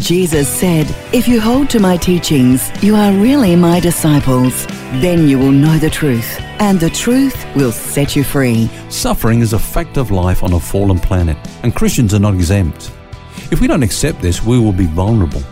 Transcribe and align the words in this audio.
Jesus 0.00 0.46
said, 0.48 0.86
If 1.14 1.26
you 1.26 1.40
hold 1.40 1.70
to 1.70 1.80
my 1.80 1.96
teachings, 1.96 2.70
you 2.82 2.94
are 2.94 3.12
really 3.12 3.56
my 3.56 3.80
disciples. 3.80 4.66
Then 5.00 5.26
you 5.26 5.38
will 5.38 5.52
know 5.52 5.78
the 5.78 5.88
truth, 5.88 6.38
and 6.60 6.78
the 6.78 6.90
truth 6.90 7.46
will 7.56 7.72
set 7.72 8.14
you 8.14 8.22
free. 8.22 8.68
Suffering 8.90 9.40
is 9.40 9.54
a 9.54 9.58
fact 9.58 9.96
of 9.96 10.10
life 10.10 10.42
on 10.42 10.52
a 10.52 10.60
fallen 10.60 10.98
planet, 10.98 11.36
and 11.62 11.74
Christians 11.74 12.12
are 12.12 12.18
not 12.18 12.34
exempt. 12.34 12.92
If 13.50 13.60
we 13.60 13.66
don't 13.66 13.82
accept 13.82 14.20
this, 14.20 14.44
we 14.44 14.58
will 14.58 14.72
be 14.72 14.86
vulnerable. 14.86 15.42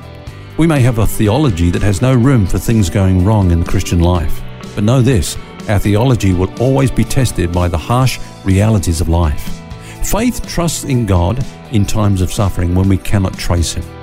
We 0.59 0.67
may 0.67 0.81
have 0.81 0.99
a 0.99 1.07
theology 1.07 1.71
that 1.71 1.83
has 1.83 2.03
no 2.03 2.15
room 2.15 2.47
for 2.47 2.59
things 2.59 2.91
going 2.91 3.25
wrong 3.25 3.51
in 3.51 3.61
the 3.61 3.71
Christian 3.71 4.01
life. 4.01 4.43
But 4.75 4.85
know 4.85 5.01
this 5.01 5.39
our 5.69 5.79
theology 5.79 6.35
will 6.35 6.53
always 6.61 6.91
be 6.91 7.05
tested 7.05 7.51
by 7.51 7.69
the 7.69 7.79
harsh 7.79 8.21
realities 8.45 9.01
of 9.01 9.09
life. 9.09 9.59
Faith 10.05 10.47
trusts 10.47 10.85
in 10.85 11.07
God 11.07 11.45
in 11.73 11.87
times 11.87 12.21
of 12.21 12.31
suffering 12.31 12.75
when 12.75 12.89
we 12.89 12.99
cannot 12.99 13.39
trace 13.39 13.73
Him. 13.73 13.94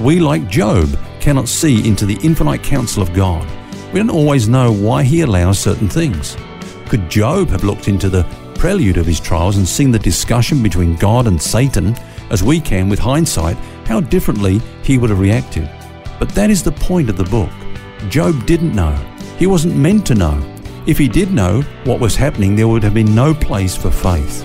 We, 0.00 0.20
like 0.20 0.48
Job, 0.48 0.88
cannot 1.20 1.48
see 1.48 1.86
into 1.86 2.06
the 2.06 2.18
infinite 2.22 2.62
counsel 2.62 3.02
of 3.02 3.12
God. 3.12 3.46
We 3.92 4.00
don't 4.00 4.10
always 4.10 4.48
know 4.48 4.72
why 4.72 5.02
He 5.02 5.22
allows 5.22 5.58
certain 5.58 5.88
things. 5.88 6.36
Could 6.88 7.10
Job 7.10 7.48
have 7.48 7.64
looked 7.64 7.88
into 7.88 8.08
the 8.08 8.26
prelude 8.58 8.96
of 8.96 9.06
his 9.06 9.20
trials 9.20 9.56
and 9.56 9.66
seen 9.66 9.90
the 9.90 9.98
discussion 9.98 10.62
between 10.62 10.96
God 10.96 11.26
and 11.26 11.40
Satan, 11.40 11.94
as 12.30 12.42
we 12.42 12.60
can 12.60 12.88
with 12.88 12.98
hindsight, 12.98 13.56
how 13.86 14.00
differently 14.00 14.60
he 14.82 14.98
would 14.98 15.10
have 15.10 15.20
reacted? 15.20 15.70
But 16.18 16.30
that 16.30 16.50
is 16.50 16.62
the 16.62 16.72
point 16.72 17.08
of 17.08 17.16
the 17.16 17.24
book. 17.24 17.50
Job 18.08 18.46
didn't 18.46 18.74
know. 18.74 18.94
He 19.38 19.46
wasn't 19.46 19.76
meant 19.76 20.06
to 20.06 20.14
know. 20.14 20.42
If 20.86 20.98
he 20.98 21.08
did 21.08 21.32
know 21.32 21.62
what 21.84 22.00
was 22.00 22.16
happening, 22.16 22.56
there 22.56 22.68
would 22.68 22.82
have 22.82 22.94
been 22.94 23.14
no 23.14 23.32
place 23.32 23.76
for 23.76 23.90
faith. 23.90 24.44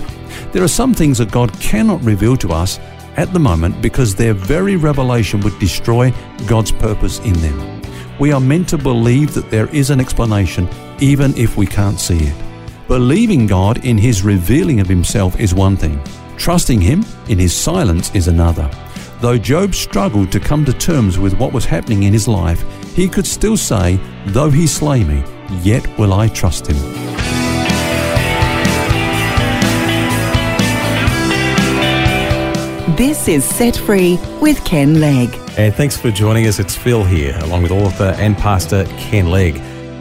There 0.52 0.62
are 0.62 0.68
some 0.68 0.94
things 0.94 1.18
that 1.18 1.32
God 1.32 1.52
cannot 1.60 2.04
reveal 2.04 2.36
to 2.36 2.52
us 2.52 2.78
at 3.16 3.32
the 3.32 3.38
moment 3.38 3.80
because 3.80 4.14
their 4.14 4.34
very 4.34 4.76
revelation 4.76 5.40
would 5.40 5.58
destroy 5.58 6.12
God's 6.46 6.72
purpose 6.72 7.18
in 7.20 7.34
them. 7.34 7.82
We 8.18 8.32
are 8.32 8.40
meant 8.40 8.68
to 8.70 8.78
believe 8.78 9.34
that 9.34 9.50
there 9.50 9.68
is 9.68 9.90
an 9.90 10.00
explanation 10.00 10.68
even 11.00 11.36
if 11.36 11.56
we 11.56 11.66
can't 11.66 11.98
see 11.98 12.18
it. 12.18 12.36
Believing 12.88 13.46
God 13.46 13.84
in 13.84 13.98
His 13.98 14.22
revealing 14.22 14.80
of 14.80 14.88
Himself 14.88 15.38
is 15.40 15.54
one 15.54 15.76
thing, 15.76 16.00
trusting 16.36 16.80
Him 16.80 17.04
in 17.28 17.38
His 17.38 17.54
silence 17.54 18.14
is 18.14 18.28
another. 18.28 18.70
Though 19.20 19.38
Job 19.38 19.74
struggled 19.74 20.30
to 20.32 20.40
come 20.40 20.64
to 20.66 20.72
terms 20.72 21.18
with 21.18 21.38
what 21.38 21.52
was 21.52 21.64
happening 21.64 22.02
in 22.02 22.12
his 22.12 22.28
life, 22.28 22.62
he 22.94 23.08
could 23.08 23.26
still 23.26 23.56
say, 23.56 23.98
Though 24.26 24.50
he 24.50 24.66
slay 24.66 25.02
me, 25.02 25.24
yet 25.62 25.86
will 25.98 26.12
I 26.12 26.28
trust 26.28 26.66
him. 26.66 27.03
This 32.96 33.26
is 33.26 33.44
Set 33.44 33.76
Free 33.76 34.20
with 34.40 34.64
Ken 34.64 35.00
Legg. 35.00 35.34
And 35.58 35.74
thanks 35.74 35.96
for 35.96 36.12
joining 36.12 36.46
us. 36.46 36.60
It's 36.60 36.76
Phil 36.76 37.02
here, 37.02 37.36
along 37.40 37.64
with 37.64 37.72
author 37.72 38.14
and 38.18 38.36
pastor 38.36 38.84
Ken 38.84 39.32
Legg. 39.32 39.56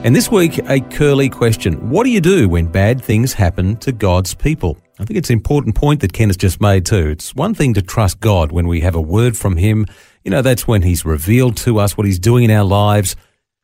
And 0.05 0.15
this 0.15 0.29
week, 0.29 0.59
a 0.69 0.79
curly 0.79 1.27
question. 1.27 1.89
What 1.89 2.03
do 2.03 2.11
you 2.11 2.21
do 2.21 2.47
when 2.47 2.67
bad 2.67 3.03
things 3.03 3.33
happen 3.33 3.77
to 3.77 3.91
God's 3.91 4.35
people? 4.35 4.77
I 4.99 5.05
think 5.05 5.17
it's 5.17 5.31
an 5.31 5.37
important 5.37 5.73
point 5.73 6.01
that 6.01 6.13
Ken 6.13 6.29
has 6.29 6.37
just 6.37 6.61
made 6.61 6.85
too. 6.85 7.07
It's 7.07 7.33
one 7.33 7.55
thing 7.55 7.73
to 7.73 7.81
trust 7.81 8.19
God 8.19 8.51
when 8.51 8.67
we 8.67 8.81
have 8.81 8.93
a 8.93 9.01
word 9.01 9.35
from 9.35 9.57
Him. 9.57 9.87
You 10.23 10.29
know, 10.29 10.43
that's 10.43 10.67
when 10.67 10.83
He's 10.83 11.03
revealed 11.03 11.57
to 11.57 11.79
us 11.79 11.97
what 11.97 12.05
He's 12.05 12.19
doing 12.19 12.43
in 12.43 12.51
our 12.51 12.63
lives. 12.63 13.15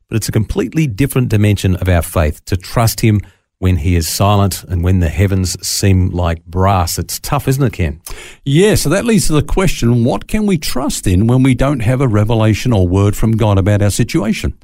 But 0.08 0.16
it's 0.16 0.28
a 0.28 0.32
completely 0.32 0.88
different 0.88 1.28
dimension 1.28 1.76
of 1.76 1.88
our 1.88 2.02
faith 2.02 2.44
to 2.46 2.56
trust 2.56 2.98
Him 2.98 3.20
when 3.60 3.76
he 3.76 3.94
is 3.94 4.08
silent 4.08 4.64
and 4.64 4.82
when 4.82 5.00
the 5.00 5.08
heavens 5.10 5.54
seem 5.64 6.08
like 6.08 6.42
brass. 6.46 6.98
It's 6.98 7.20
tough, 7.20 7.46
isn't 7.46 7.62
it, 7.62 7.74
Ken? 7.74 8.00
Yeah, 8.42 8.74
so 8.74 8.88
that 8.88 9.04
leads 9.04 9.26
to 9.26 9.34
the 9.34 9.42
question 9.42 10.02
what 10.02 10.26
can 10.26 10.46
we 10.46 10.56
trust 10.56 11.06
in 11.06 11.26
when 11.26 11.42
we 11.42 11.54
don't 11.54 11.80
have 11.80 12.00
a 12.00 12.08
revelation 12.08 12.72
or 12.72 12.88
word 12.88 13.14
from 13.14 13.32
God 13.32 13.58
about 13.58 13.82
our 13.82 13.90
situation? 13.90 14.58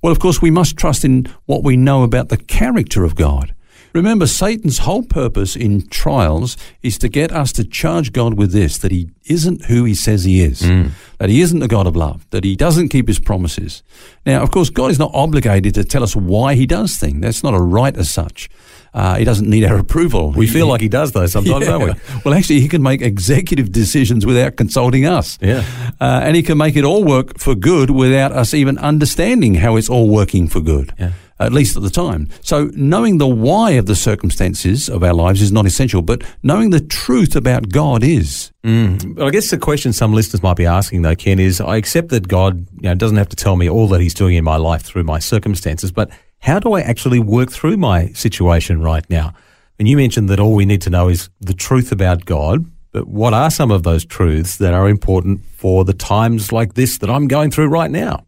Well, 0.00 0.12
of 0.12 0.18
course, 0.18 0.40
we 0.40 0.50
must 0.50 0.78
trust 0.78 1.04
in 1.04 1.26
what 1.44 1.62
we 1.62 1.76
know 1.76 2.02
about 2.02 2.30
the 2.30 2.38
character 2.38 3.04
of 3.04 3.14
God. 3.14 3.54
Remember, 3.92 4.26
Satan's 4.26 4.78
whole 4.78 5.02
purpose 5.02 5.56
in 5.56 5.86
trials 5.88 6.56
is 6.82 6.98
to 6.98 7.08
get 7.08 7.32
us 7.32 7.52
to 7.52 7.64
charge 7.64 8.12
God 8.12 8.34
with 8.34 8.52
this 8.52 8.78
that 8.78 8.92
he 8.92 9.10
isn't 9.26 9.66
who 9.66 9.84
he 9.84 9.94
says 9.94 10.24
he 10.24 10.42
is, 10.42 10.62
mm. 10.62 10.90
that 11.18 11.28
he 11.28 11.40
isn't 11.40 11.60
the 11.60 11.68
God 11.68 11.86
of 11.86 11.96
love, 11.96 12.26
that 12.30 12.44
he 12.44 12.56
doesn't 12.56 12.88
keep 12.88 13.08
his 13.08 13.18
promises. 13.18 13.82
Now, 14.26 14.42
of 14.42 14.50
course, 14.50 14.70
God 14.70 14.90
is 14.90 14.98
not 14.98 15.10
obligated 15.14 15.74
to 15.74 15.84
tell 15.84 16.02
us 16.02 16.14
why 16.14 16.54
he 16.54 16.66
does 16.66 16.96
things. 16.96 17.20
That's 17.20 17.42
not 17.42 17.54
a 17.54 17.60
right 17.60 17.96
as 17.96 18.10
such. 18.10 18.48
Uh, 18.94 19.16
he 19.16 19.24
doesn't 19.24 19.48
need 19.48 19.64
our 19.64 19.78
approval. 19.78 20.32
We 20.32 20.46
feel 20.46 20.66
like 20.66 20.80
he 20.80 20.88
does, 20.88 21.12
though, 21.12 21.26
sometimes, 21.26 21.66
yeah. 21.66 21.70
don't 21.70 21.84
we? 21.84 22.20
Well, 22.24 22.34
actually, 22.34 22.60
he 22.60 22.68
can 22.68 22.82
make 22.82 23.02
executive 23.02 23.70
decisions 23.70 24.24
without 24.24 24.56
consulting 24.56 25.06
us. 25.06 25.38
Yeah. 25.40 25.64
Uh, 26.00 26.20
and 26.22 26.36
he 26.36 26.42
can 26.42 26.58
make 26.58 26.74
it 26.76 26.84
all 26.84 27.04
work 27.04 27.38
for 27.38 27.54
good 27.54 27.90
without 27.90 28.32
us 28.32 28.54
even 28.54 28.78
understanding 28.78 29.56
how 29.56 29.76
it's 29.76 29.90
all 29.90 30.08
working 30.08 30.48
for 30.48 30.60
good. 30.60 30.92
Yeah 30.98 31.12
at 31.40 31.52
least 31.52 31.76
at 31.76 31.82
the 31.82 31.90
time. 31.90 32.28
So 32.40 32.70
knowing 32.74 33.18
the 33.18 33.28
why 33.28 33.72
of 33.72 33.86
the 33.86 33.94
circumstances 33.94 34.88
of 34.88 35.02
our 35.02 35.14
lives 35.14 35.40
is 35.40 35.52
not 35.52 35.66
essential, 35.66 36.02
but 36.02 36.22
knowing 36.42 36.70
the 36.70 36.80
truth 36.80 37.36
about 37.36 37.68
God 37.70 38.02
is. 38.02 38.50
Mm. 38.64 39.20
I 39.20 39.30
guess 39.30 39.50
the 39.50 39.58
question 39.58 39.92
some 39.92 40.12
listeners 40.12 40.42
might 40.42 40.56
be 40.56 40.66
asking, 40.66 41.02
though, 41.02 41.14
Ken, 41.14 41.38
is 41.38 41.60
I 41.60 41.76
accept 41.76 42.08
that 42.08 42.28
God 42.28 42.66
you 42.76 42.88
know, 42.88 42.94
doesn't 42.94 43.16
have 43.16 43.28
to 43.28 43.36
tell 43.36 43.56
me 43.56 43.68
all 43.68 43.88
that 43.88 44.00
He's 44.00 44.14
doing 44.14 44.36
in 44.36 44.44
my 44.44 44.56
life 44.56 44.82
through 44.82 45.04
my 45.04 45.18
circumstances, 45.18 45.92
but 45.92 46.10
how 46.40 46.58
do 46.58 46.72
I 46.72 46.80
actually 46.80 47.18
work 47.18 47.50
through 47.50 47.76
my 47.76 48.08
situation 48.08 48.80
right 48.82 49.08
now? 49.10 49.34
And 49.78 49.86
you 49.86 49.96
mentioned 49.96 50.28
that 50.28 50.40
all 50.40 50.54
we 50.54 50.66
need 50.66 50.82
to 50.82 50.90
know 50.90 51.08
is 51.08 51.30
the 51.40 51.54
truth 51.54 51.92
about 51.92 52.24
God, 52.24 52.66
but 52.92 53.06
what 53.06 53.32
are 53.32 53.50
some 53.50 53.70
of 53.70 53.82
those 53.84 54.04
truths 54.04 54.56
that 54.56 54.74
are 54.74 54.88
important 54.88 55.44
for 55.44 55.84
the 55.84 55.92
times 55.92 56.52
like 56.52 56.74
this 56.74 56.98
that 56.98 57.10
I'm 57.10 57.28
going 57.28 57.50
through 57.50 57.68
right 57.68 57.90
now? 57.90 58.26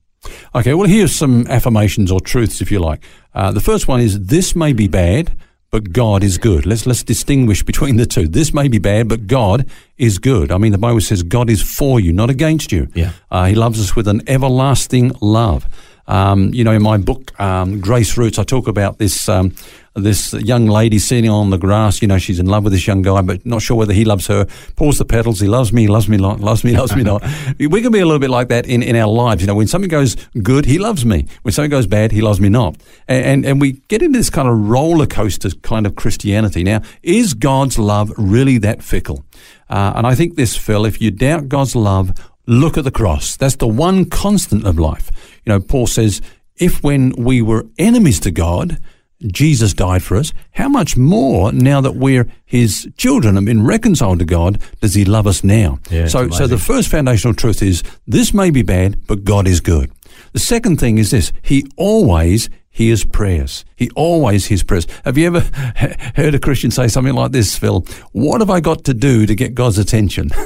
Okay, 0.55 0.75
well, 0.75 0.89
here's 0.89 1.15
some 1.15 1.47
affirmations 1.47 2.11
or 2.11 2.21
truths, 2.21 2.61
if 2.61 2.71
you 2.71 2.79
like. 2.79 3.03
Uh, 3.35 3.53
the 3.53 3.61
first 3.61 3.89
one 3.89 4.01
is 4.01 4.27
this 4.27 4.55
may 4.55 4.73
be 4.73 4.89
bad, 4.89 5.33
but 5.71 5.93
God 5.93 6.25
is 6.25 6.37
good. 6.37 6.67
Let's 6.67 6.87
let's 6.87 7.03
distinguish 7.03 7.63
between 7.63 7.97
the 7.97 8.07
two. 8.07 8.27
This 8.27 8.53
may 8.53 8.69
be 8.69 8.79
bad, 8.79 9.09
but 9.09 9.27
God 9.27 9.67
is 9.97 10.19
good. 10.19 10.51
I 10.51 10.59
mean, 10.59 10.73
the 10.73 10.79
Bible 10.79 11.01
says 11.01 11.23
God 11.23 11.49
is 11.49 11.63
for 11.63 12.01
you, 12.01 12.13
not 12.13 12.29
against 12.29 12.73
you. 12.73 12.89
Yeah. 12.95 13.13
Uh, 13.31 13.47
he 13.47 13.55
loves 13.55 13.81
us 13.81 13.95
with 13.95 14.09
an 14.09 14.23
everlasting 14.27 15.13
love. 15.21 15.69
Um, 16.09 16.53
you 16.53 16.65
know, 16.65 16.73
in 16.73 16.83
my 16.83 16.99
book, 16.99 17.39
um, 17.41 17.81
Grace 17.81 18.19
Roots, 18.19 18.39
I 18.39 18.43
talk 18.43 18.67
about 18.67 18.99
this 18.99 19.29
um, 19.29 19.55
this 19.95 20.33
young 20.33 20.67
lady 20.67 20.99
sitting 20.99 21.29
on 21.31 21.51
the 21.51 21.59
grass. 21.59 22.01
You 22.01 22.09
know, 22.09 22.19
she's 22.19 22.39
in 22.39 22.47
love 22.47 22.65
with 22.65 22.73
this 22.73 22.87
young 22.87 23.03
guy, 23.03 23.23
but 23.23 23.45
not 23.45 23.63
sure 23.63 23.77
whether 23.77 23.93
he 23.93 24.05
loves 24.05 24.27
her. 24.29 24.47
Pulls 24.77 24.99
the 24.99 25.05
petals. 25.05 25.41
He 25.41 25.49
loves 25.49 25.73
me, 25.73 25.89
loves 25.89 26.09
me, 26.09 26.19
loves 26.19 26.65
me, 26.65 26.77
loves 26.77 26.95
me 26.95 27.03
not. 27.03 27.25
we 27.59 27.83
can 27.83 27.91
be 27.91 27.99
a 27.99 28.07
little 28.07 28.21
bit 28.21 28.31
like 28.31 28.49
that 28.49 28.67
in, 28.67 28.83
in 28.83 28.95
our 28.97 29.09
lives. 29.09 29.43
You 29.43 29.49
know, 29.49 29.55
when 29.55 29.67
something 29.67 29.89
goes 29.89 30.17
good, 30.43 30.65
he 30.65 30.79
loves 30.79 31.05
me. 31.05 31.27
When 31.43 31.53
something 31.53 31.71
goes 31.71 31.87
bad, 31.87 32.13
he 32.13 32.21
loves 32.21 32.41
me 32.41 32.49
not. 32.49 32.77
And, 33.09 33.25
and, 33.25 33.47
and 33.47 33.61
we 33.61 33.73
get 33.89 34.03
into 34.03 34.19
this 34.19 34.31
kind 34.31 34.49
of 34.49 34.69
roller 34.69 35.07
coaster 35.07 35.51
kind 35.63 35.87
of 35.87 35.97
Christianity. 35.97 36.63
Now, 36.63 36.83
is 37.03 37.35
God's 37.35 37.79
love 37.79 38.13
really 38.17 38.59
that 38.59 38.83
fickle? 38.83 39.25
Uh, 39.69 39.93
and 39.97 40.07
I 40.07 40.15
think 40.15 40.37
this, 40.37 40.57
Phil, 40.57 40.85
if 40.85 41.01
you 41.01 41.11
doubt 41.11 41.49
God's 41.49 41.75
love, 41.75 42.13
look 42.47 42.79
at 42.79 42.85
the 42.85 42.91
cross. 42.91 43.37
That's 43.37 43.57
the 43.57 43.69
one 43.69 44.05
constant 44.05 44.67
of 44.67 44.79
life. 44.79 45.11
You 45.45 45.53
know, 45.53 45.61
Paul 45.61 45.87
says, 45.87 46.21
if 46.57 46.83
when 46.83 47.13
we 47.13 47.41
were 47.41 47.67
enemies 47.79 48.21
to 48.21 48.31
God, 48.31 48.79
Jesus 49.27 49.75
died 49.75 50.03
for 50.03 50.17
us, 50.17 50.33
how 50.53 50.69
much 50.69 50.97
more 50.97 51.53
now 51.53 51.81
that 51.81 51.97
we're 51.97 52.27
his 52.47 52.89
children 52.97 53.37
and 53.37 53.47
been 53.47 53.65
reconciled 53.65 54.19
to 54.21 54.25
God, 54.25 54.61
does 54.81 54.95
he 54.95 55.05
love 55.05 55.27
us 55.27 55.45
now? 55.45 55.79
Yeah, 55.91 56.07
so, 56.07 56.31
so 56.31 56.47
the 56.47 56.59
first 56.59 56.89
foundational 56.89 57.35
truth 57.35 57.63
is 57.63 57.83
this 58.07 58.33
may 58.33 58.51
be 58.51 58.63
bad, 58.63 59.07
but 59.07 59.25
God 59.25 59.47
is 59.47 59.61
good. 59.61 59.91
The 60.33 60.39
second 60.39 60.79
thing 60.79 60.99
is 60.99 61.11
this 61.11 61.33
He 61.43 61.67
always 61.77 62.49
hears 62.73 63.05
prayers. 63.05 63.65
He 63.77 63.91
always 63.91 64.47
hears 64.47 64.63
prayers. 64.63 64.87
Have 65.05 65.19
you 65.19 65.27
ever 65.27 65.41
heard 66.15 66.35
a 66.35 66.39
Christian 66.39 66.71
say 66.71 66.87
something 66.87 67.15
like 67.15 67.33
this, 67.33 67.59
Phil? 67.59 67.85
What 68.13 68.41
have 68.41 68.49
I 68.49 68.61
got 68.61 68.85
to 68.85 68.95
do 68.95 69.27
to 69.27 69.35
get 69.35 69.55
God's 69.55 69.79
attention? 69.79 70.31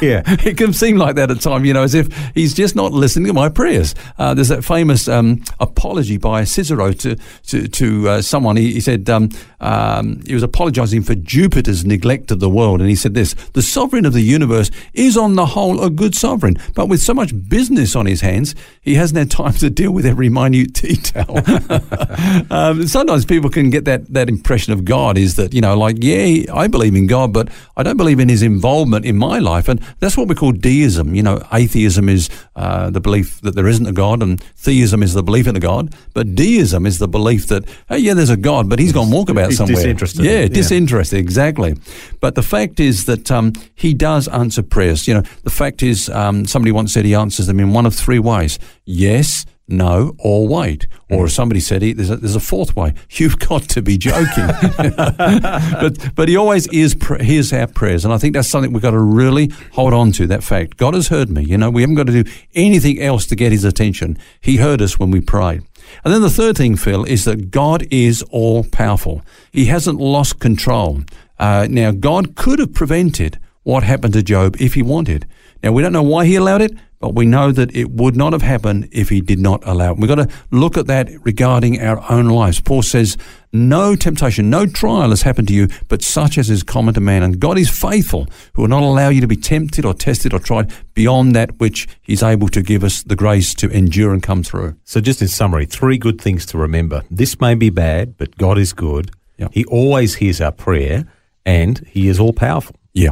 yeah. 0.00 0.22
It 0.48 0.56
can 0.56 0.72
seem 0.72 0.96
like 0.96 1.16
that 1.16 1.30
at 1.30 1.40
times, 1.40 1.66
you 1.66 1.74
know, 1.74 1.82
as 1.82 1.94
if 1.94 2.08
he's 2.34 2.54
just 2.54 2.74
not 2.74 2.92
listening 2.92 3.26
to 3.26 3.32
my 3.34 3.48
prayers. 3.50 3.94
Uh, 4.16 4.32
there's 4.32 4.48
that 4.48 4.64
famous 4.64 5.08
um, 5.08 5.42
apology 5.60 6.16
by 6.16 6.44
Cicero 6.44 6.92
to, 6.92 7.16
to, 7.48 7.68
to 7.68 8.08
uh, 8.08 8.22
someone. 8.22 8.56
He, 8.56 8.72
he 8.72 8.80
said 8.80 9.10
um, 9.10 9.28
um, 9.60 10.22
he 10.26 10.32
was 10.32 10.42
apologizing 10.42 11.02
for 11.02 11.14
Jupiter's 11.14 11.84
neglect 11.84 12.30
of 12.30 12.40
the 12.40 12.48
world. 12.48 12.80
And 12.80 12.88
he 12.88 12.96
said 12.96 13.14
this 13.14 13.34
The 13.52 13.62
sovereign 13.62 14.06
of 14.06 14.14
the 14.14 14.22
universe 14.22 14.70
is 14.94 15.16
on 15.16 15.34
the 15.34 15.46
whole 15.46 15.82
a 15.82 15.90
good 15.90 16.14
sovereign, 16.14 16.56
but 16.74 16.86
with 16.86 17.02
so 17.02 17.12
much 17.12 17.32
business 17.48 17.94
on 17.94 18.06
his 18.06 18.22
hands, 18.22 18.54
he 18.80 18.94
hasn't 18.94 19.18
had 19.18 19.30
time 19.30 19.52
to 19.54 19.68
deal 19.68 19.92
with 19.92 20.06
every 20.06 20.28
minute 20.28 20.72
detail 20.72 21.17
hell. 21.18 22.46
um, 22.50 22.86
sometimes 22.86 23.24
people 23.24 23.50
can 23.50 23.70
get 23.70 23.84
that, 23.84 24.12
that 24.12 24.28
impression 24.28 24.72
of 24.72 24.84
God 24.84 25.18
is 25.18 25.36
that, 25.36 25.54
you 25.54 25.60
know, 25.60 25.76
like, 25.76 25.96
yeah, 26.00 26.44
I 26.52 26.66
believe 26.68 26.94
in 26.94 27.06
God, 27.06 27.32
but 27.32 27.48
I 27.76 27.82
don't 27.82 27.96
believe 27.96 28.20
in 28.20 28.28
his 28.28 28.42
involvement 28.42 29.04
in 29.04 29.16
my 29.16 29.38
life. 29.38 29.68
And 29.68 29.80
that's 30.00 30.16
what 30.16 30.28
we 30.28 30.34
call 30.34 30.52
deism. 30.52 31.14
You 31.14 31.22
know, 31.22 31.42
atheism 31.52 32.08
is 32.08 32.28
uh, 32.56 32.90
the 32.90 33.00
belief 33.00 33.40
that 33.42 33.54
there 33.54 33.66
isn't 33.68 33.86
a 33.86 33.92
God, 33.92 34.22
and 34.22 34.40
theism 34.56 35.02
is 35.02 35.14
the 35.14 35.22
belief 35.22 35.46
in 35.46 35.56
a 35.56 35.60
God. 35.60 35.94
But 36.14 36.34
deism 36.34 36.86
is 36.86 36.98
the 36.98 37.08
belief 37.08 37.46
that, 37.48 37.64
hey, 37.88 37.98
yeah, 37.98 38.14
there's 38.14 38.30
a 38.30 38.36
God, 38.36 38.68
but 38.68 38.78
he's 38.78 38.92
gone 38.92 39.08
walkabout 39.08 39.48
He's 39.48 39.58
somewhere. 39.58 39.76
disinterested. 39.76 40.24
Yeah, 40.24 40.40
Yeah. 40.40 40.48
disinterested, 40.48 41.18
exactly. 41.18 41.76
But 42.20 42.34
the 42.34 42.42
fact 42.42 42.80
is 42.80 43.04
that 43.06 43.30
um, 43.30 43.52
he 43.74 43.94
does 43.94 44.28
answer 44.28 44.62
prayers. 44.62 45.06
You 45.08 45.14
know, 45.14 45.22
the 45.44 45.50
fact 45.50 45.82
is, 45.82 46.08
um, 46.10 46.46
somebody 46.46 46.72
once 46.72 46.92
said 46.92 47.04
he 47.04 47.14
answers 47.14 47.46
them 47.46 47.60
in 47.60 47.72
one 47.72 47.86
of 47.86 47.94
three 47.94 48.18
ways 48.18 48.58
yes, 48.84 49.44
no, 49.68 50.14
or 50.18 50.48
wait. 50.48 50.86
Or 51.10 51.26
as 51.26 51.34
somebody 51.34 51.60
said, 51.60 51.82
he, 51.82 51.92
there's, 51.92 52.10
a, 52.10 52.16
there's 52.16 52.34
a 52.34 52.40
fourth 52.40 52.74
way. 52.74 52.94
You've 53.10 53.38
got 53.38 53.62
to 53.64 53.82
be 53.82 53.98
joking. 53.98 54.46
but 54.78 56.14
but 56.14 56.28
he 56.28 56.36
always 56.36 56.66
is 56.68 56.96
hears 57.20 57.52
our 57.52 57.66
prayers, 57.66 58.04
and 58.04 58.12
I 58.12 58.18
think 58.18 58.34
that's 58.34 58.48
something 58.48 58.72
we've 58.72 58.82
got 58.82 58.92
to 58.92 58.98
really 58.98 59.50
hold 59.72 59.92
on 59.92 60.12
to. 60.12 60.26
That 60.26 60.42
fact, 60.42 60.78
God 60.78 60.94
has 60.94 61.08
heard 61.08 61.30
me. 61.30 61.44
You 61.44 61.58
know, 61.58 61.70
we 61.70 61.82
haven't 61.82 61.96
got 61.96 62.06
to 62.06 62.22
do 62.22 62.30
anything 62.54 63.00
else 63.00 63.26
to 63.26 63.36
get 63.36 63.52
His 63.52 63.64
attention. 63.64 64.18
He 64.40 64.56
heard 64.56 64.80
us 64.80 64.98
when 64.98 65.10
we 65.10 65.20
prayed. 65.20 65.62
And 66.04 66.12
then 66.12 66.22
the 66.22 66.30
third 66.30 66.56
thing, 66.56 66.76
Phil, 66.76 67.04
is 67.04 67.24
that 67.24 67.50
God 67.50 67.86
is 67.90 68.22
all 68.30 68.64
powerful. 68.64 69.22
He 69.52 69.66
hasn't 69.66 69.98
lost 69.98 70.38
control. 70.38 71.02
Uh, 71.38 71.66
now, 71.70 71.92
God 71.92 72.36
could 72.36 72.58
have 72.58 72.74
prevented 72.74 73.38
what 73.62 73.82
happened 73.82 74.14
to 74.14 74.22
Job 74.22 74.56
if 74.60 74.74
he 74.74 74.82
wanted. 74.82 75.26
Now, 75.62 75.72
we 75.72 75.82
don't 75.82 75.92
know 75.92 76.02
why 76.02 76.26
he 76.26 76.36
allowed 76.36 76.62
it, 76.62 76.72
but 77.00 77.14
we 77.14 77.26
know 77.26 77.52
that 77.52 77.74
it 77.74 77.90
would 77.90 78.16
not 78.16 78.32
have 78.32 78.42
happened 78.42 78.88
if 78.90 79.08
he 79.08 79.20
did 79.20 79.38
not 79.38 79.62
allow 79.66 79.92
it. 79.92 79.98
We've 79.98 80.08
got 80.08 80.16
to 80.16 80.28
look 80.50 80.76
at 80.76 80.86
that 80.88 81.08
regarding 81.24 81.80
our 81.80 82.04
own 82.10 82.26
lives. 82.26 82.60
Paul 82.60 82.82
says, 82.82 83.16
No 83.52 83.94
temptation, 83.94 84.50
no 84.50 84.66
trial 84.66 85.10
has 85.10 85.22
happened 85.22 85.48
to 85.48 85.54
you, 85.54 85.68
but 85.86 86.02
such 86.02 86.38
as 86.38 86.50
is 86.50 86.62
common 86.62 86.94
to 86.94 87.00
man. 87.00 87.22
And 87.22 87.38
God 87.38 87.56
is 87.56 87.70
faithful, 87.70 88.26
who 88.54 88.62
will 88.62 88.68
not 88.68 88.82
allow 88.82 89.10
you 89.10 89.20
to 89.20 89.28
be 89.28 89.36
tempted 89.36 89.84
or 89.84 89.94
tested 89.94 90.32
or 90.34 90.40
tried 90.40 90.72
beyond 90.94 91.36
that 91.36 91.58
which 91.58 91.86
he's 92.02 92.22
able 92.22 92.48
to 92.48 92.62
give 92.62 92.82
us 92.82 93.02
the 93.02 93.16
grace 93.16 93.54
to 93.54 93.68
endure 93.70 94.12
and 94.12 94.22
come 94.22 94.42
through. 94.42 94.76
So, 94.84 95.00
just 95.00 95.22
in 95.22 95.28
summary, 95.28 95.66
three 95.66 95.98
good 95.98 96.20
things 96.20 96.46
to 96.46 96.58
remember. 96.58 97.04
This 97.10 97.40
may 97.40 97.54
be 97.54 97.70
bad, 97.70 98.16
but 98.16 98.36
God 98.36 98.58
is 98.58 98.72
good. 98.72 99.12
Yep. 99.36 99.50
He 99.54 99.64
always 99.66 100.16
hears 100.16 100.40
our 100.40 100.52
prayer, 100.52 101.06
and 101.46 101.78
He 101.86 102.08
is 102.08 102.18
all 102.18 102.32
powerful. 102.32 102.74
Yeah. 102.92 103.10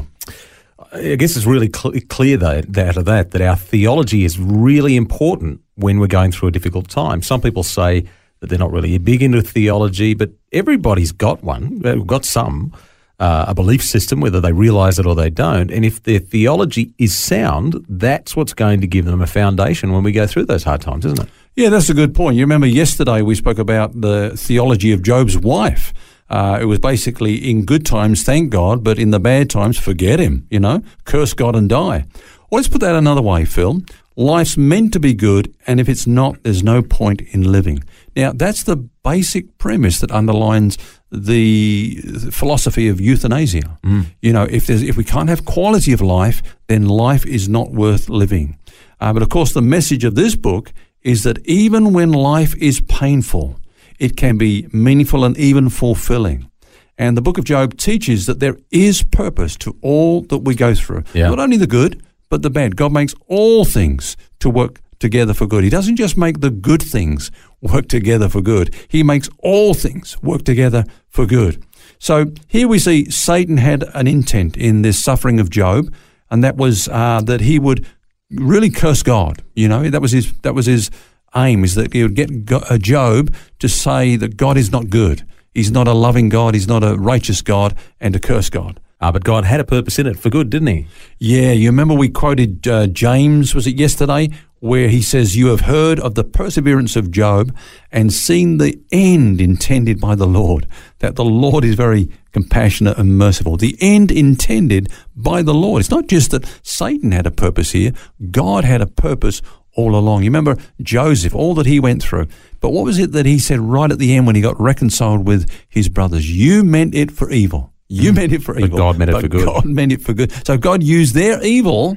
I 0.96 1.14
guess 1.16 1.36
it's 1.36 1.46
really 1.46 1.70
cl- 1.74 1.94
clear 2.08 2.36
though, 2.36 2.58
out 2.58 2.96
of 2.96 3.04
that 3.04 3.30
that 3.32 3.40
our 3.40 3.56
theology 3.56 4.24
is 4.24 4.38
really 4.38 4.96
important 4.96 5.60
when 5.74 5.98
we're 5.98 6.06
going 6.06 6.32
through 6.32 6.48
a 6.48 6.52
difficult 6.52 6.88
time. 6.88 7.22
Some 7.22 7.40
people 7.40 7.62
say 7.62 8.04
that 8.40 8.48
they're 8.48 8.58
not 8.58 8.72
really 8.72 8.96
big 8.98 9.22
into 9.22 9.42
theology, 9.42 10.14
but 10.14 10.30
everybody's 10.52 11.12
got 11.12 11.42
one. 11.42 11.80
They've 11.80 12.06
got 12.06 12.24
some 12.24 12.72
uh, 13.18 13.46
a 13.48 13.54
belief 13.54 13.82
system, 13.82 14.20
whether 14.20 14.40
they 14.40 14.52
realise 14.52 14.98
it 14.98 15.06
or 15.06 15.14
they 15.14 15.30
don't. 15.30 15.70
And 15.70 15.84
if 15.84 16.02
their 16.02 16.18
theology 16.18 16.92
is 16.98 17.16
sound, 17.16 17.84
that's 17.88 18.36
what's 18.36 18.52
going 18.52 18.80
to 18.82 18.86
give 18.86 19.06
them 19.06 19.22
a 19.22 19.26
foundation 19.26 19.92
when 19.92 20.02
we 20.02 20.12
go 20.12 20.26
through 20.26 20.46
those 20.46 20.64
hard 20.64 20.82
times, 20.82 21.06
isn't 21.06 21.20
it? 21.20 21.28
Yeah, 21.54 21.70
that's 21.70 21.88
a 21.88 21.94
good 21.94 22.14
point. 22.14 22.36
You 22.36 22.42
remember 22.42 22.66
yesterday 22.66 23.22
we 23.22 23.34
spoke 23.34 23.58
about 23.58 23.98
the 23.98 24.36
theology 24.36 24.92
of 24.92 25.02
Job's 25.02 25.38
wife. 25.38 25.94
Uh, 26.28 26.58
it 26.60 26.64
was 26.64 26.78
basically 26.78 27.36
in 27.50 27.64
good 27.64 27.86
times, 27.86 28.22
thank 28.24 28.50
God, 28.50 28.82
but 28.82 28.98
in 28.98 29.10
the 29.10 29.20
bad 29.20 29.48
times, 29.48 29.78
forget 29.78 30.18
him, 30.18 30.46
you 30.50 30.60
know, 30.60 30.82
curse 31.04 31.34
God 31.34 31.54
and 31.54 31.68
die. 31.68 32.04
Well, 32.50 32.58
let's 32.58 32.68
put 32.68 32.80
that 32.80 32.94
another 32.96 33.22
way, 33.22 33.44
Phil. 33.44 33.82
Life's 34.16 34.56
meant 34.56 34.92
to 34.94 35.00
be 35.00 35.12
good, 35.12 35.54
and 35.66 35.78
if 35.78 35.88
it's 35.88 36.06
not, 36.06 36.42
there's 36.42 36.62
no 36.62 36.82
point 36.82 37.20
in 37.20 37.52
living. 37.52 37.84
Now, 38.16 38.32
that's 38.32 38.62
the 38.62 38.76
basic 39.04 39.58
premise 39.58 40.00
that 40.00 40.10
underlines 40.10 40.78
the 41.12 41.96
philosophy 42.30 42.88
of 42.88 43.00
euthanasia. 43.00 43.78
You 44.22 44.32
know, 44.32 44.44
if 44.44 44.66
there's 44.66 44.82
if 44.82 44.96
we 44.96 45.04
can't 45.04 45.28
have 45.28 45.44
quality 45.44 45.92
of 45.92 46.00
life, 46.00 46.42
then 46.66 46.86
life 46.86 47.26
is 47.26 47.48
not 47.48 47.72
worth 47.72 48.08
living. 48.08 48.58
Uh, 49.00 49.12
but 49.12 49.22
of 49.22 49.28
course, 49.28 49.52
the 49.52 49.62
message 49.62 50.02
of 50.02 50.14
this 50.14 50.34
book 50.34 50.72
is 51.02 51.22
that 51.22 51.38
even 51.46 51.92
when 51.92 52.10
life 52.12 52.56
is 52.56 52.80
painful, 52.80 53.60
it 53.98 54.16
can 54.16 54.36
be 54.38 54.68
meaningful 54.72 55.24
and 55.24 55.36
even 55.36 55.68
fulfilling. 55.68 56.50
And 56.98 57.16
the 57.16 57.22
book 57.22 57.38
of 57.38 57.44
Job 57.44 57.76
teaches 57.76 58.26
that 58.26 58.40
there 58.40 58.56
is 58.70 59.02
purpose 59.02 59.56
to 59.58 59.76
all 59.82 60.22
that 60.22 60.38
we 60.38 60.54
go 60.54 60.74
through. 60.74 61.04
Yeah. 61.12 61.28
Not 61.28 61.38
only 61.38 61.56
the 61.56 61.66
good, 61.66 62.02
but 62.28 62.42
the 62.42 62.50
bad. 62.50 62.76
God 62.76 62.92
makes 62.92 63.14
all 63.26 63.64
things 63.64 64.16
to 64.40 64.48
work 64.48 64.80
together 64.98 65.34
for 65.34 65.46
good. 65.46 65.62
He 65.62 65.70
doesn't 65.70 65.96
just 65.96 66.16
make 66.16 66.40
the 66.40 66.50
good 66.50 66.82
things 66.82 67.30
work 67.60 67.88
together 67.88 68.28
for 68.28 68.40
good. 68.40 68.74
He 68.88 69.02
makes 69.02 69.28
all 69.38 69.74
things 69.74 70.20
work 70.22 70.44
together 70.44 70.84
for 71.08 71.26
good. 71.26 71.62
So 71.98 72.32
here 72.46 72.68
we 72.68 72.78
see 72.78 73.10
Satan 73.10 73.58
had 73.58 73.84
an 73.94 74.06
intent 74.06 74.56
in 74.56 74.82
this 74.82 75.02
suffering 75.02 75.38
of 75.38 75.50
Job, 75.50 75.92
and 76.30 76.42
that 76.42 76.56
was 76.56 76.88
uh, 76.88 77.20
that 77.24 77.42
he 77.42 77.58
would 77.58 77.86
really 78.30 78.70
curse 78.70 79.02
God. 79.02 79.42
You 79.54 79.68
know, 79.68 79.88
that 79.88 80.02
was 80.02 80.12
his 80.12 80.32
that 80.40 80.54
was 80.54 80.66
his 80.66 80.90
aim 81.36 81.64
is 81.64 81.74
that 81.74 81.92
he 81.92 82.02
would 82.02 82.14
get 82.14 82.30
uh, 82.52 82.78
Job 82.78 83.34
to 83.58 83.68
say 83.68 84.16
that 84.16 84.36
God 84.36 84.56
is 84.56 84.72
not 84.72 84.90
good. 84.90 85.26
He's 85.54 85.70
not 85.70 85.88
a 85.88 85.92
loving 85.92 86.28
God. 86.28 86.54
He's 86.54 86.68
not 86.68 86.84
a 86.84 86.96
righteous 86.96 87.42
God, 87.42 87.76
and 88.00 88.14
to 88.14 88.20
curse 88.20 88.50
God. 88.50 88.80
Uh, 89.00 89.12
but 89.12 89.24
God 89.24 89.44
had 89.44 89.60
a 89.60 89.64
purpose 89.64 89.98
in 89.98 90.06
it 90.06 90.18
for 90.18 90.30
good, 90.30 90.50
didn't 90.50 90.68
He? 90.68 90.86
Yeah, 91.18 91.52
you 91.52 91.68
remember 91.68 91.94
we 91.94 92.08
quoted 92.08 92.66
uh, 92.66 92.86
James, 92.86 93.54
was 93.54 93.66
it 93.66 93.76
yesterday, 93.76 94.30
where 94.60 94.88
he 94.88 95.02
says, 95.02 95.36
You 95.36 95.48
have 95.48 95.60
heard 95.60 96.00
of 96.00 96.14
the 96.14 96.24
perseverance 96.24 96.96
of 96.96 97.10
Job 97.10 97.54
and 97.92 98.12
seen 98.12 98.58
the 98.58 98.80
end 98.90 99.40
intended 99.40 100.00
by 100.00 100.14
the 100.14 100.26
Lord, 100.26 100.66
that 101.00 101.16
the 101.16 101.24
Lord 101.24 101.64
is 101.64 101.74
very 101.74 102.10
compassionate 102.32 102.98
and 102.98 103.18
merciful. 103.18 103.56
The 103.56 103.76
end 103.80 104.10
intended 104.10 104.90
by 105.14 105.42
the 105.42 105.54
Lord. 105.54 105.80
It's 105.80 105.90
not 105.90 106.06
just 106.06 106.30
that 106.30 106.46
Satan 106.62 107.12
had 107.12 107.26
a 107.26 107.30
purpose 107.30 107.72
here, 107.72 107.92
God 108.30 108.64
had 108.64 108.80
a 108.80 108.86
purpose 108.86 109.42
all 109.76 109.94
along. 109.94 110.22
You 110.22 110.30
remember 110.30 110.56
Joseph, 110.82 111.34
all 111.34 111.54
that 111.54 111.66
he 111.66 111.78
went 111.78 112.02
through. 112.02 112.26
But 112.60 112.70
what 112.70 112.84
was 112.84 112.98
it 112.98 113.12
that 113.12 113.26
he 113.26 113.38
said 113.38 113.60
right 113.60 113.90
at 113.90 113.98
the 113.98 114.16
end 114.16 114.26
when 114.26 114.34
he 114.34 114.42
got 114.42 114.60
reconciled 114.60 115.26
with 115.26 115.48
his 115.68 115.88
brothers? 115.88 116.28
You 116.28 116.64
meant 116.64 116.94
it 116.94 117.12
for 117.12 117.30
evil. 117.30 117.72
You 117.88 118.12
meant 118.12 118.32
it 118.32 118.42
for 118.42 118.54
But 118.54 118.64
evil. 118.64 118.78
God 118.78 118.98
meant 118.98 119.10
it 119.10 119.12
but 119.12 119.22
for 119.22 119.28
good. 119.28 119.46
God 119.46 119.64
meant 119.66 119.92
it 119.92 120.02
for 120.02 120.12
good. 120.12 120.32
So 120.44 120.58
God 120.58 120.82
used 120.82 121.14
their 121.14 121.42
evil 121.44 121.96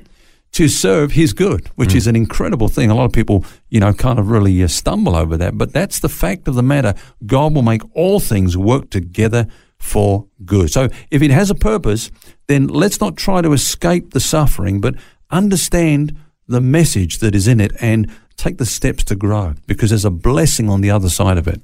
to 0.51 0.67
serve 0.67 1.11
his 1.11 1.33
good, 1.33 1.67
which 1.75 1.93
is 1.93 2.07
an 2.07 2.15
incredible 2.15 2.67
thing. 2.67 2.89
A 2.89 2.95
lot 2.95 3.05
of 3.05 3.11
people, 3.11 3.45
you 3.69 3.79
know, 3.79 3.93
kind 3.93 4.19
of 4.19 4.29
really 4.29 4.63
uh, 4.63 4.67
stumble 4.67 5.15
over 5.15 5.37
that. 5.37 5.57
But 5.57 5.73
that's 5.73 5.99
the 5.99 6.09
fact 6.09 6.47
of 6.47 6.55
the 6.55 6.63
matter. 6.63 6.93
God 7.25 7.53
will 7.53 7.61
make 7.61 7.81
all 7.95 8.19
things 8.19 8.57
work 8.57 8.89
together 8.89 9.47
for 9.77 10.27
good. 10.45 10.71
So 10.71 10.89
if 11.11 11.21
it 11.21 11.31
has 11.31 11.49
a 11.49 11.55
purpose, 11.55 12.11
then 12.47 12.67
let's 12.67 12.99
not 12.99 13.15
try 13.15 13.41
to 13.41 13.53
escape 13.53 14.11
the 14.11 14.19
suffering, 14.19 14.81
but 14.81 14.95
understand 15.29 16.17
the 16.49 16.61
message 16.61 17.19
that 17.19 17.35
is 17.35 17.47
in 17.47 17.59
it 17.61 17.71
and 17.79 18.11
take 18.35 18.57
the 18.57 18.65
steps 18.65 19.03
to 19.05 19.15
grow 19.15 19.53
because 19.67 19.89
there's 19.91 20.05
a 20.05 20.11
blessing 20.11 20.69
on 20.69 20.81
the 20.81 20.91
other 20.91 21.09
side 21.09 21.37
of 21.37 21.47
it. 21.47 21.61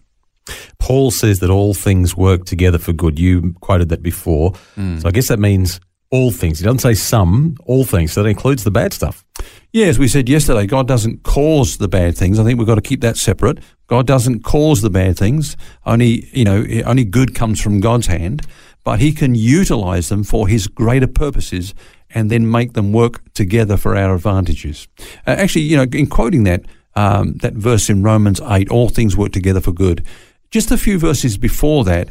Paul 0.77 1.11
says 1.11 1.39
that 1.39 1.49
all 1.49 1.73
things 1.73 2.15
work 2.15 2.45
together 2.45 2.77
for 2.77 2.93
good. 2.93 3.19
You 3.19 3.55
quoted 3.61 3.89
that 3.89 4.03
before. 4.03 4.51
Mm. 4.77 5.01
So 5.01 5.07
I 5.07 5.11
guess 5.11 5.27
that 5.29 5.39
means 5.39 5.79
all 6.11 6.31
things. 6.31 6.59
He 6.59 6.65
doesn't 6.65 6.79
say 6.79 6.93
some, 6.93 7.57
all 7.65 7.83
things. 7.83 8.13
So 8.13 8.23
that 8.23 8.29
includes 8.29 8.63
the 8.63 8.71
bad 8.71 8.93
stuff. 8.93 9.25
Yeah, 9.73 9.87
as 9.87 9.99
we 9.99 10.07
said 10.07 10.29
yesterday, 10.29 10.67
God 10.67 10.87
doesn't 10.87 11.23
cause 11.23 11.77
the 11.77 11.87
bad 11.87 12.15
things. 12.15 12.39
I 12.39 12.43
think 12.43 12.59
we've 12.59 12.67
got 12.67 12.75
to 12.75 12.81
keep 12.81 13.01
that 13.01 13.17
separate. 13.17 13.59
God 13.87 14.07
doesn't 14.07 14.43
cause 14.43 14.81
the 14.81 14.89
bad 14.89 15.17
things. 15.17 15.57
Only, 15.85 16.27
you 16.31 16.45
know, 16.45 16.63
only 16.85 17.03
good 17.03 17.35
comes 17.35 17.59
from 17.59 17.79
God's 17.79 18.07
hand, 18.07 18.43
but 18.85 19.01
He 19.01 19.11
can 19.11 19.35
utilize 19.35 20.07
them 20.07 20.23
for 20.23 20.47
His 20.47 20.67
greater 20.67 21.07
purposes 21.07 21.73
and 22.11 22.31
then 22.31 22.49
make 22.49 22.71
them 22.71 22.93
work 22.93 23.21
together 23.33 23.75
for 23.75 23.97
our 23.97 24.15
advantages. 24.15 24.87
Uh, 25.27 25.31
actually, 25.31 25.63
you 25.63 25.75
know, 25.75 25.85
in 25.91 26.07
quoting 26.07 26.45
that, 26.45 26.63
um, 26.95 27.33
that 27.39 27.53
verse 27.53 27.89
in 27.89 28.01
Romans 28.03 28.39
8, 28.39 28.69
all 28.69 28.87
things 28.87 29.17
work 29.17 29.33
together 29.33 29.59
for 29.59 29.73
good. 29.73 30.05
Just 30.49 30.71
a 30.71 30.77
few 30.77 30.97
verses 30.97 31.37
before 31.37 31.83
that, 31.83 32.09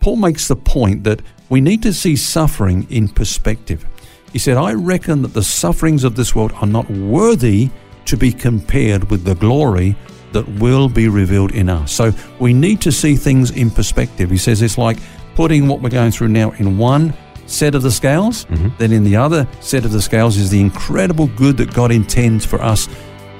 Paul 0.00 0.16
makes 0.16 0.48
the 0.48 0.56
point 0.56 1.04
that 1.04 1.22
we 1.48 1.62
need 1.62 1.82
to 1.84 1.92
see 1.92 2.16
suffering 2.16 2.86
in 2.90 3.08
perspective. 3.08 3.86
He 4.32 4.38
said, 4.38 4.58
I 4.58 4.74
reckon 4.74 5.22
that 5.22 5.32
the 5.32 5.42
sufferings 5.42 6.04
of 6.04 6.16
this 6.16 6.34
world 6.34 6.52
are 6.60 6.66
not 6.66 6.90
worthy 6.90 7.70
to 8.04 8.16
be 8.16 8.32
compared 8.32 9.10
with 9.10 9.24
the 9.24 9.34
glory 9.34 9.96
that 10.32 10.46
will 10.60 10.88
be 10.88 11.08
revealed 11.08 11.52
in 11.52 11.68
us. 11.68 11.92
So 11.92 12.12
we 12.38 12.52
need 12.52 12.80
to 12.82 12.92
see 12.92 13.16
things 13.16 13.52
in 13.52 13.70
perspective. 13.70 14.30
He 14.30 14.36
says 14.36 14.60
it's 14.60 14.76
like 14.76 14.98
putting 15.36 15.68
what 15.68 15.82
we're 15.82 15.90
going 15.90 16.10
through 16.10 16.28
now 16.28 16.50
in 16.52 16.78
one 16.78 17.12
set 17.44 17.74
of 17.74 17.82
the 17.82 17.90
scales, 17.90 18.46
mm-hmm. 18.46 18.68
then 18.78 18.90
in 18.90 19.04
the 19.04 19.14
other 19.14 19.46
set 19.60 19.84
of 19.84 19.92
the 19.92 20.00
scales 20.00 20.38
is 20.38 20.50
the 20.50 20.60
incredible 20.60 21.26
good 21.28 21.58
that 21.58 21.72
God 21.74 21.92
intends 21.92 22.44
for 22.44 22.60
us 22.60 22.88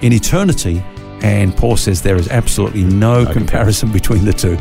in 0.03 0.13
eternity. 0.13 0.85
And 1.23 1.57
Paul 1.57 1.79
says 1.79 2.03
there 2.03 2.17
is 2.17 2.29
absolutely 2.29 2.85
no, 2.85 3.25
comparison 3.25 3.91
between 3.91 4.27
the 4.27 4.33
two. 4.35 4.57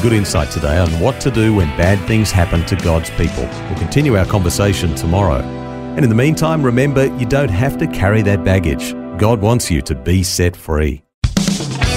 Good 0.00 0.12
insight 0.12 0.50
today 0.50 0.78
on 0.78 0.88
what 1.00 1.20
to 1.20 1.30
do 1.30 1.54
when 1.54 1.68
bad 1.76 1.98
things 2.08 2.30
happen 2.30 2.64
to 2.66 2.76
God's 2.76 3.10
people. 3.10 3.44
We'll 3.68 3.78
continue 3.78 4.16
our 4.16 4.26
conversation 4.26 4.94
tomorrow. 4.94 5.61
And 5.96 6.04
in 6.04 6.08
the 6.08 6.14
meantime, 6.14 6.62
remember 6.62 7.06
you 7.18 7.26
don't 7.26 7.50
have 7.50 7.78
to 7.78 7.86
carry 7.86 8.22
that 8.22 8.44
baggage. 8.44 8.94
God 9.18 9.40
wants 9.40 9.70
you 9.70 9.82
to 9.82 9.94
be 9.94 10.22
set 10.22 10.56
free. 10.56 11.02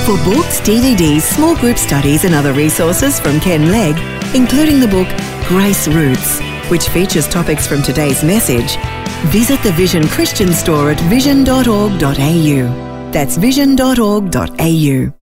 For 0.05 0.17
books, 0.23 0.61
DVDs, 0.61 1.21
small 1.21 1.55
group 1.55 1.77
studies, 1.77 2.25
and 2.25 2.35
other 2.35 2.53
resources 2.53 3.19
from 3.19 3.39
Ken 3.39 3.71
Legg, 3.71 3.95
including 4.35 4.79
the 4.79 4.87
book 4.87 5.07
Grace 5.47 5.87
Roots, 5.87 6.39
which 6.69 6.89
features 6.89 7.27
topics 7.27 7.65
from 7.65 7.81
today's 7.81 8.23
message, 8.23 8.77
visit 9.31 9.61
the 9.63 9.71
Vision 9.71 10.07
Christian 10.07 10.53
store 10.53 10.91
at 10.91 10.99
vision.org.au. 11.09 13.11
That's 13.11 13.37
vision.org.au. 13.37 15.14